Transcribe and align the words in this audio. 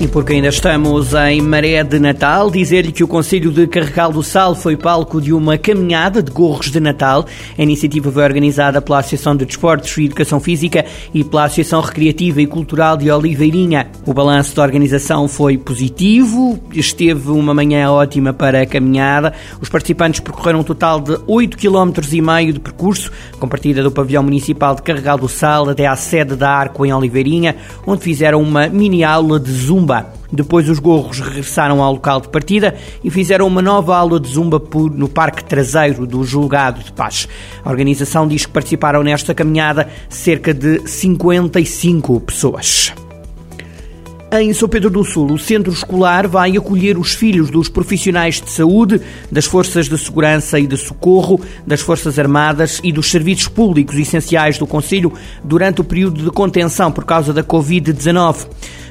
E 0.00 0.06
porque 0.06 0.34
ainda 0.34 0.46
estamos 0.46 1.12
em 1.12 1.42
maré 1.42 1.82
de 1.82 1.98
Natal, 1.98 2.52
dizer-lhe 2.52 2.92
que 2.92 3.02
o 3.02 3.08
Conselho 3.08 3.50
de 3.50 3.66
Carregal 3.66 4.12
do 4.12 4.22
Sal 4.22 4.54
foi 4.54 4.76
palco 4.76 5.20
de 5.20 5.32
uma 5.32 5.58
caminhada 5.58 6.22
de 6.22 6.30
gorros 6.30 6.70
de 6.70 6.78
Natal. 6.78 7.26
A 7.58 7.62
iniciativa 7.64 8.12
foi 8.12 8.22
organizada 8.22 8.80
pela 8.80 9.00
Associação 9.00 9.34
de 9.34 9.44
Desportos 9.44 9.98
e 9.98 10.04
Educação 10.04 10.38
Física 10.38 10.86
e 11.12 11.24
pela 11.24 11.46
Associação 11.46 11.80
Recreativa 11.80 12.40
e 12.40 12.46
Cultural 12.46 12.96
de 12.96 13.10
Oliveirinha. 13.10 13.88
O 14.06 14.14
balanço 14.14 14.54
da 14.54 14.62
organização 14.62 15.26
foi 15.26 15.58
positivo, 15.58 16.60
esteve 16.72 17.30
uma 17.32 17.52
manhã 17.52 17.90
ótima 17.90 18.32
para 18.32 18.62
a 18.62 18.66
caminhada. 18.66 19.32
Os 19.60 19.68
participantes 19.68 20.20
percorreram 20.20 20.60
um 20.60 20.64
total 20.64 21.00
de 21.00 21.18
8 21.26 21.58
km 21.58 21.90
de 22.52 22.60
percurso, 22.60 23.10
com 23.40 23.48
partida 23.48 23.82
do 23.82 23.90
pavilhão 23.90 24.22
municipal 24.22 24.76
de 24.76 24.82
Carregal 24.82 25.18
do 25.18 25.28
Sal 25.28 25.68
até 25.68 25.88
à 25.88 25.96
sede 25.96 26.36
da 26.36 26.50
Arco 26.50 26.86
em 26.86 26.92
Oliveirinha, 26.92 27.56
onde 27.84 28.04
fizeram 28.04 28.40
uma 28.40 28.68
mini 28.68 29.02
aula 29.02 29.40
de 29.40 29.50
zumba 29.50 29.87
zumba. 29.88 30.12
Depois 30.30 30.68
os 30.68 30.78
gorros 30.78 31.20
regressaram 31.20 31.82
ao 31.82 31.92
local 31.94 32.20
de 32.20 32.28
partida 32.28 32.76
e 33.02 33.10
fizeram 33.10 33.46
uma 33.46 33.62
nova 33.62 33.96
aula 33.96 34.20
de 34.20 34.28
zumba 34.28 34.62
no 34.94 35.08
parque 35.08 35.42
traseiro 35.42 36.06
do 36.06 36.22
Julgado 36.22 36.82
de 36.82 36.92
Paz. 36.92 37.26
A 37.64 37.70
organização 37.70 38.28
diz 38.28 38.44
que 38.44 38.52
participaram 38.52 39.02
nesta 39.02 39.34
caminhada 39.34 39.88
cerca 40.10 40.52
de 40.52 40.86
55 40.86 42.20
pessoas. 42.20 42.92
Em 44.30 44.52
São 44.52 44.68
Pedro 44.68 44.90
do 44.90 45.02
Sul, 45.02 45.32
o 45.32 45.38
centro 45.38 45.72
escolar 45.72 46.28
vai 46.28 46.54
acolher 46.54 46.98
os 46.98 47.14
filhos 47.14 47.48
dos 47.48 47.70
profissionais 47.70 48.42
de 48.42 48.50
saúde, 48.50 49.00
das 49.32 49.46
forças 49.46 49.88
de 49.88 49.96
segurança 49.96 50.60
e 50.60 50.66
de 50.66 50.76
socorro, 50.76 51.40
das 51.66 51.80
Forças 51.80 52.18
Armadas 52.18 52.78
e 52.84 52.92
dos 52.92 53.10
serviços 53.10 53.48
públicos 53.48 53.96
essenciais 53.96 54.58
do 54.58 54.66
Conselho 54.66 55.14
durante 55.42 55.80
o 55.80 55.84
período 55.84 56.22
de 56.22 56.30
contenção 56.30 56.92
por 56.92 57.06
causa 57.06 57.32
da 57.32 57.42
Covid-19. 57.42 58.48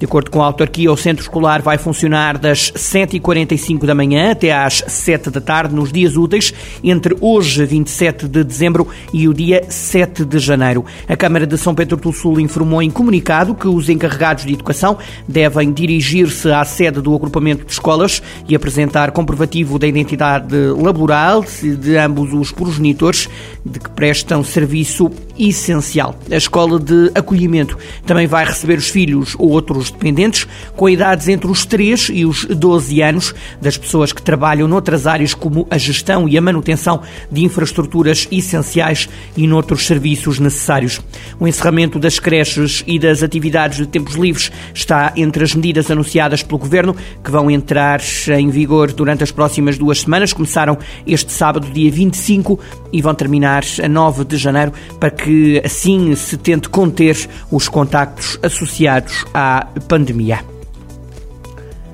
De 0.00 0.06
acordo 0.06 0.30
com 0.30 0.40
a 0.40 0.46
autarquia, 0.46 0.90
o 0.90 0.96
centro 0.96 1.20
escolar 1.20 1.60
vai 1.60 1.76
funcionar 1.76 2.38
das 2.38 2.72
7h45 2.72 3.84
da 3.84 3.94
manhã 3.94 4.30
até 4.30 4.50
às 4.50 4.82
7 4.86 5.28
da 5.28 5.42
tarde 5.42 5.74
nos 5.74 5.92
dias 5.92 6.16
úteis, 6.16 6.54
entre 6.82 7.14
hoje, 7.20 7.66
27 7.66 8.26
de 8.26 8.42
dezembro, 8.42 8.88
e 9.12 9.28
o 9.28 9.34
dia 9.34 9.62
7 9.68 10.24
de 10.24 10.38
janeiro. 10.38 10.86
A 11.06 11.14
Câmara 11.18 11.46
de 11.46 11.58
São 11.58 11.74
Pedro 11.74 11.98
do 11.98 12.14
Sul 12.14 12.40
informou 12.40 12.80
em 12.80 12.90
comunicado 12.90 13.54
que 13.54 13.68
os 13.68 13.90
encarregados 13.90 14.46
de 14.46 14.54
educação 14.54 14.96
devem 15.28 15.70
dirigir-se 15.70 16.50
à 16.50 16.64
sede 16.64 17.02
do 17.02 17.14
agrupamento 17.14 17.66
de 17.66 17.72
escolas 17.72 18.22
e 18.48 18.56
apresentar 18.56 19.10
comprovativo 19.10 19.78
da 19.78 19.86
identidade 19.86 20.56
laboral 20.78 21.44
de 21.78 21.96
ambos 21.98 22.32
os 22.32 22.50
progenitores 22.50 23.28
de 23.62 23.78
que 23.78 23.90
prestam 23.90 24.42
serviço 24.42 25.10
essencial. 25.48 26.14
A 26.30 26.36
escola 26.36 26.78
de 26.78 27.10
acolhimento 27.14 27.78
também 28.04 28.26
vai 28.26 28.44
receber 28.44 28.78
os 28.78 28.88
filhos 28.88 29.34
ou 29.38 29.50
outros 29.50 29.90
dependentes 29.90 30.46
com 30.76 30.88
idades 30.88 31.28
entre 31.28 31.50
os 31.50 31.64
3 31.64 32.10
e 32.12 32.26
os 32.26 32.44
12 32.44 33.00
anos, 33.00 33.34
das 33.60 33.76
pessoas 33.76 34.12
que 34.12 34.22
trabalham 34.22 34.68
noutras 34.68 35.06
áreas 35.06 35.32
como 35.34 35.66
a 35.70 35.78
gestão 35.78 36.28
e 36.28 36.36
a 36.36 36.40
manutenção 36.40 37.00
de 37.30 37.44
infraestruturas 37.44 38.28
essenciais 38.30 39.08
e 39.36 39.46
noutros 39.46 39.86
serviços 39.86 40.38
necessários. 40.38 41.00
O 41.38 41.48
encerramento 41.48 41.98
das 41.98 42.18
creches 42.18 42.84
e 42.86 42.98
das 42.98 43.22
atividades 43.22 43.78
de 43.78 43.86
tempos 43.86 44.14
livres 44.14 44.52
está 44.74 45.12
entre 45.16 45.44
as 45.44 45.54
medidas 45.54 45.90
anunciadas 45.90 46.42
pelo 46.42 46.58
Governo, 46.58 46.94
que 47.24 47.30
vão 47.30 47.50
entrar 47.50 48.00
em 48.38 48.50
vigor 48.50 48.92
durante 48.92 49.22
as 49.22 49.30
próximas 49.30 49.78
duas 49.78 50.00
semanas. 50.00 50.32
Começaram 50.32 50.76
este 51.06 51.32
sábado, 51.32 51.66
dia 51.72 51.90
25, 51.90 52.58
e 52.92 53.00
vão 53.00 53.14
terminar 53.14 53.62
a 53.82 53.88
9 53.88 54.24
de 54.24 54.36
janeiro, 54.36 54.72
para 54.98 55.10
que 55.10 55.29
assim 55.64 56.14
se 56.14 56.36
tente 56.36 56.68
conter 56.68 57.28
os 57.50 57.68
contactos 57.68 58.38
associados 58.42 59.24
à 59.34 59.66
pandemia. 59.88 60.49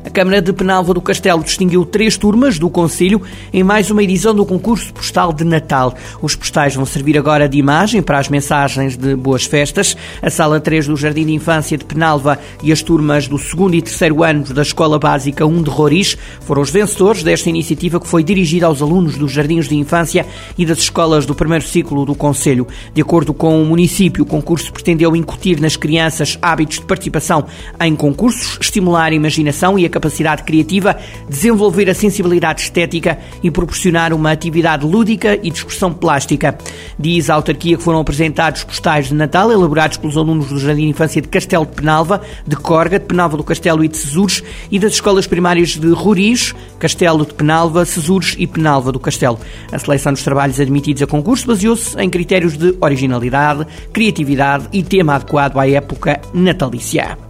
A 0.07 0.11
Câmara 0.17 0.41
de 0.41 0.53
Penalva 0.53 0.95
do 0.95 1.01
Castelo 1.01 1.43
distinguiu 1.43 1.85
três 1.85 2.17
turmas 2.17 2.61
do 2.61 2.71
Conselho 2.71 3.21
em 3.53 3.65
mais 3.65 3.91
uma 3.91 4.05
edição 4.05 4.33
do 4.33 4.47
concurso 4.47 4.95
postal 4.95 5.33
de 5.33 5.43
Natal. 5.43 5.93
Os 6.23 6.37
postais 6.37 6.77
vão 6.77 6.87
servir 6.87 7.19
agora 7.19 7.49
de 7.49 7.59
imagem 7.59 8.01
para 8.01 8.21
as 8.21 8.29
mensagens 8.29 8.97
de 8.97 9.17
boas 9.17 9.47
festas. 9.47 9.97
A 10.23 10.31
Sala 10.31 10.61
3 10.61 10.87
do 10.87 10.97
Jardim 10.97 11.27
de 11.27 11.33
Infância 11.33 11.77
de 11.77 11.85
Penalva 11.85 12.39
e 12.63 12.71
as 12.71 12.83
turmas 12.83 13.27
do 13.27 13.37
segundo 13.37 13.75
e 13.75 13.83
terceiro 13.83 14.23
anos 14.23 14.53
da 14.53 14.63
Escola 14.63 14.97
Básica 14.97 15.45
1 15.45 15.65
de 15.65 15.71
Roriz 15.71 16.17
foram 16.43 16.63
os 16.63 16.71
vencedores 16.71 17.25
desta 17.25 17.51
iniciativa 17.51 17.99
que 17.99 18.07
foi 18.07 18.23
dirigida 18.23 18.67
aos 18.67 18.81
alunos 18.81 19.19
dos 19.19 19.33
jardins 19.33 19.69
de 19.69 19.75
infância 19.75 20.25
e 20.57 20.65
das 20.65 20.79
escolas 20.79 21.27
do 21.27 21.35
primeiro 21.35 21.65
ciclo 21.65 22.07
do 22.07 22.15
Conselho. 22.15 22.69
De 22.95 23.03
acordo 23.03 23.35
com 23.35 23.61
o 23.61 23.67
município, 23.67 24.23
o 24.23 24.27
concurso 24.27 24.73
pretendeu 24.73 25.17
incutir 25.17 25.61
nas 25.61 25.77
crianças 25.77 26.39
hábitos 26.41 26.79
de 26.79 26.87
participação 26.87 27.45
em 27.81 27.97
concursos, 27.97 28.57
estimular 28.61 29.11
a 29.11 29.15
imaginação 29.17 29.77
e 29.77 29.85
a 29.85 29.96
capacidade 29.97 30.43
criativa, 30.43 30.95
desenvolver 31.27 31.89
a 31.89 31.95
sensibilidade 31.95 32.61
estética 32.61 33.19
e 33.43 33.51
proporcionar 33.51 34.13
uma 34.13 34.31
atividade 34.31 34.85
lúdica 34.85 35.39
e 35.43 35.49
expressão 35.49 35.93
plástica. 35.93 36.59
Diz 36.99 37.31
a 37.31 37.35
autarquia 37.35 37.79
que 37.79 37.83
foram 37.83 38.01
apresentados 38.01 38.63
postais 38.63 39.09
de 39.09 39.15
Natal 39.15 39.51
elaborados 39.51 39.97
pelos 39.97 40.17
alunos 40.17 40.49
do 40.49 40.59
Jardim 40.59 40.83
de 40.83 40.89
Infância 40.91 41.23
de 41.23 41.29
Castelo 41.29 41.65
de 41.65 41.73
Penalva, 41.73 42.21
de 42.47 42.57
Corga, 42.57 42.99
de 42.99 43.07
Penalva 43.07 43.39
do 43.39 43.45
Castelo 43.45 43.83
e 43.83 43.89
de 43.89 43.97
Cesures 43.97 44.43
e 44.71 44.79
das 44.79 44.93
escolas 44.93 45.27
primárias 45.27 45.71
de 45.71 45.89
Roriz, 45.89 46.55
Castelo 46.79 47.25
de 47.25 47.33
Penalva, 47.33 47.85
Cesures 47.85 48.35
e 48.39 48.47
Penalva 48.47 48.93
do 48.93 49.01
Castelo. 49.01 49.39
A 49.73 49.79
seleção 49.79 50.13
dos 50.13 50.23
trabalhos 50.23 50.61
admitidos 50.61 51.03
a 51.03 51.07
concurso 51.07 51.47
baseou-se 51.47 51.99
em 51.99 52.11
critérios 52.11 52.57
de 52.57 52.77
originalidade, 52.81 53.67
criatividade 53.93 54.69
e 54.73 54.83
tema 54.83 55.15
adequado 55.15 55.59
à 55.59 55.69
época 55.69 56.21
natalícia. 56.35 57.26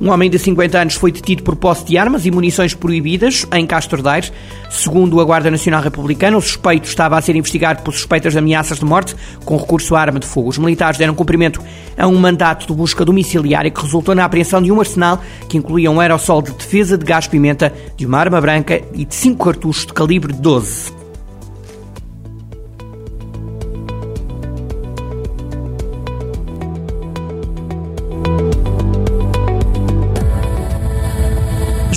Um 0.00 0.10
homem 0.10 0.30
de 0.30 0.38
50 0.38 0.78
anos 0.78 0.94
foi 0.94 1.12
detido 1.12 1.42
por 1.42 1.54
posse 1.54 1.84
de 1.84 1.98
armas 1.98 2.24
e 2.24 2.30
munições 2.30 2.72
proibidas 2.72 3.46
em 3.52 3.66
Castro 3.66 4.02
Daires. 4.02 4.32
Segundo 4.70 5.20
a 5.20 5.24
Guarda 5.24 5.50
Nacional 5.50 5.82
Republicana, 5.82 6.38
o 6.38 6.40
suspeito 6.40 6.88
estava 6.88 7.18
a 7.18 7.20
ser 7.20 7.36
investigado 7.36 7.82
por 7.82 7.92
suspeitas 7.92 8.32
de 8.32 8.38
ameaças 8.38 8.78
de 8.78 8.84
morte 8.86 9.14
com 9.44 9.58
recurso 9.58 9.94
à 9.94 10.00
arma 10.00 10.18
de 10.18 10.26
fogo. 10.26 10.48
Os 10.48 10.56
militares 10.56 10.96
deram 10.96 11.14
cumprimento 11.14 11.62
a 11.98 12.06
um 12.06 12.16
mandato 12.16 12.66
de 12.66 12.72
busca 12.72 13.04
domiciliária 13.04 13.70
que 13.70 13.82
resultou 13.82 14.14
na 14.14 14.24
apreensão 14.24 14.62
de 14.62 14.72
um 14.72 14.80
arsenal 14.80 15.20
que 15.50 15.58
incluía 15.58 15.90
um 15.90 16.00
aerossol 16.00 16.40
de 16.40 16.52
defesa 16.52 16.96
de 16.96 17.04
gás-pimenta, 17.04 17.70
de 17.94 18.06
uma 18.06 18.18
arma 18.18 18.40
branca 18.40 18.80
e 18.94 19.04
de 19.04 19.14
cinco 19.14 19.44
cartuchos 19.44 19.84
de 19.84 19.92
calibre 19.92 20.32
12. 20.32 20.99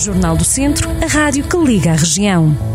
Jornal 0.04 0.36
do 0.36 0.44
Centro, 0.44 0.90
a 1.02 1.08
rádio 1.08 1.46
que 1.46 1.56
liga 1.56 1.92
a 1.92 1.96
região. 1.96 2.73